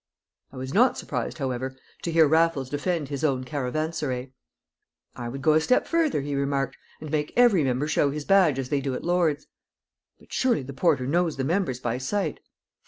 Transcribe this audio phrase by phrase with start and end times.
[0.51, 4.33] I was not surprised, however, to hear Raffles defend his own caravanserai.
[5.15, 8.57] "I would go a step further," he remarked, "and make every member show his badge
[8.57, 9.45] as they do at Lord's."
[10.19, 12.39] "But surely the porter knows the members by sight?"